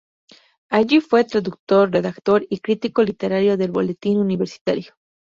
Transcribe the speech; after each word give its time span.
Allí 0.71 0.99
fue 0.99 1.25
"traductor, 1.25 1.91
redactor 1.91 2.47
y 2.49 2.57
crítico 2.57 3.03
literario" 3.03 3.55
del 3.55 3.69
"Boletín" 3.69 4.17
universitario. 4.17 4.95